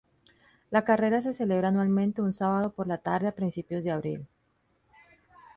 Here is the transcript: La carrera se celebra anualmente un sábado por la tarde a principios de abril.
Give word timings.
La 0.71 0.83
carrera 0.83 1.21
se 1.21 1.31
celebra 1.31 1.67
anualmente 1.67 2.23
un 2.23 2.33
sábado 2.33 2.71
por 2.73 2.87
la 2.87 2.97
tarde 2.97 3.27
a 3.27 3.33
principios 3.35 3.83
de 3.83 3.91
abril. 3.91 4.27